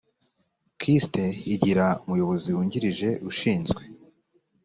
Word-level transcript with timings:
kist 0.79 1.13
igira 1.53 1.85
umuyobozi 2.03 2.47
wungirije 2.55 3.09
ushinzwe 3.29 3.81